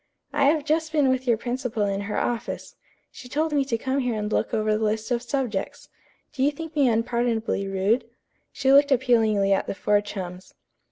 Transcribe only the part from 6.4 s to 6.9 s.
you think me